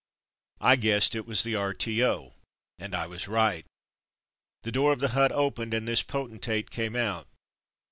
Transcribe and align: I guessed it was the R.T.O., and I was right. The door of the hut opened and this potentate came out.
I 0.61 0.77
guessed 0.77 1.13
it 1.13 1.27
was 1.27 1.43
the 1.43 1.53
R.T.O., 1.55 2.33
and 2.79 2.95
I 2.95 3.05
was 3.05 3.27
right. 3.27 3.63
The 4.63 4.71
door 4.71 4.93
of 4.93 4.99
the 4.99 5.09
hut 5.09 5.31
opened 5.31 5.75
and 5.75 5.87
this 5.87 6.01
potentate 6.01 6.71
came 6.71 6.95
out. 6.95 7.27